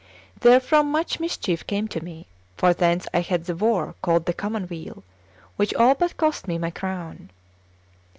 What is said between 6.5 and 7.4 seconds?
my crown."